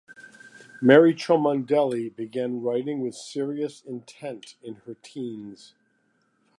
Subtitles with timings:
[0.81, 5.75] Mary Cholmondeley began writing with serious intent in her teens.